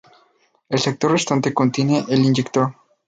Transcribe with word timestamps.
El 0.69 0.79
sector 0.79 1.11
restante 1.11 1.53
contiene 1.53 2.03
el 2.09 2.25
inyector. 2.25 2.75